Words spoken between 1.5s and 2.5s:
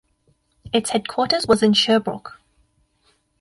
in Sherbrooke.